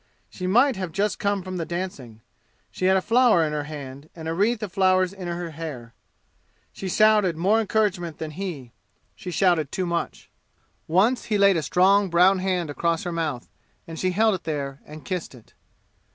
She 0.31 0.47
might 0.47 0.77
have 0.77 0.91
just 0.91 1.19
come 1.19 1.43
from 1.43 1.57
the 1.57 1.63
dancing. 1.63 2.21
She 2.71 2.85
had 2.85 2.97
a 2.97 3.03
flower 3.03 3.43
in 3.45 3.53
her 3.53 3.65
hand, 3.65 4.09
and 4.15 4.27
a 4.27 4.33
wreath 4.33 4.63
of 4.63 4.71
flowers 4.73 5.13
in 5.13 5.27
her 5.27 5.51
hair. 5.51 5.93
She 6.73 6.89
shouted 6.89 7.37
more 7.37 7.59
encouragement 7.61 8.17
than 8.17 8.31
he. 8.31 8.71
She 9.15 9.29
shouted 9.29 9.71
too 9.71 9.85
much. 9.85 10.31
Once 10.87 11.25
he 11.25 11.37
laid 11.37 11.55
a 11.55 11.61
strong 11.61 12.09
brown 12.09 12.39
hand 12.39 12.71
across 12.71 13.03
her 13.03 13.11
mouth, 13.11 13.47
and 13.85 13.99
she 13.99 14.09
held 14.09 14.33
it 14.33 14.43
there 14.43 14.81
and 14.87 15.05
kissed 15.05 15.35
it. 15.35 15.53